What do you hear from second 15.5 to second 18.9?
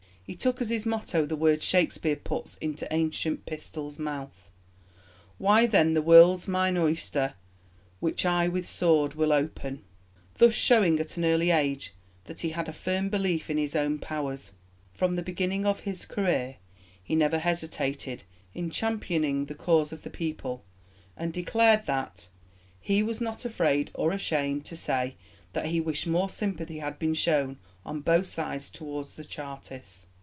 of his career he never hesitated in